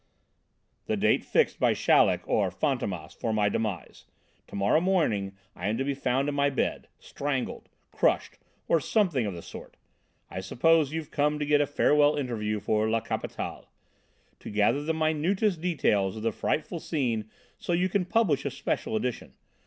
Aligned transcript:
"The 0.87 0.97
date 0.97 1.23
fixed 1.23 1.59
by 1.59 1.75
Chaleck 1.75 2.27
or 2.27 2.49
Fantômas 2.49 3.15
for 3.15 3.31
my 3.31 3.49
demise. 3.49 4.05
To 4.47 4.55
morrow 4.55 4.81
morning 4.81 5.33
I 5.55 5.67
am 5.67 5.77
to 5.77 5.83
be 5.83 5.93
found 5.93 6.27
in 6.27 6.33
my 6.33 6.49
bed, 6.49 6.87
strangled, 6.97 7.69
crushed, 7.91 8.39
or 8.67 8.79
something 8.79 9.27
of 9.27 9.35
the 9.35 9.43
sort. 9.43 9.77
I 10.27 10.39
suppose 10.39 10.91
you've 10.91 11.11
come 11.11 11.37
to 11.37 11.45
get 11.45 11.61
a 11.61 11.67
farewell 11.67 12.15
interview 12.15 12.59
for 12.59 12.89
La 12.89 12.99
Capitale. 13.01 13.69
To 14.39 14.49
gather 14.49 14.81
the 14.81 14.95
minutest 14.95 15.61
details 15.61 16.15
of 16.17 16.23
the 16.23 16.31
frightful 16.31 16.79
crime 16.81 17.29
so 17.59 17.73
that 17.73 17.77
you 17.77 17.87
can 17.87 18.05
publish 18.05 18.43
a 18.43 18.49
special 18.49 18.95
edition. 18.95 19.35